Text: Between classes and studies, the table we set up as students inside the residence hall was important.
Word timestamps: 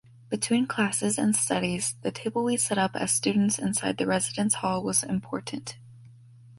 Between 0.29 0.65
classes 0.65 1.19
and 1.19 1.35
studies, 1.35 1.93
the 2.01 2.11
table 2.11 2.43
we 2.43 2.57
set 2.57 2.79
up 2.79 2.95
as 2.95 3.11
students 3.11 3.59
inside 3.59 3.97
the 3.97 4.07
residence 4.07 4.55
hall 4.55 4.81
was 4.81 5.03
important. 5.03 5.77